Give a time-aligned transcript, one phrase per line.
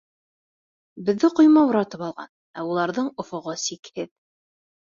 [1.09, 4.15] Беҙҙе ҡойма уратып алған, ә уларҙың офоғо сикһеҙ...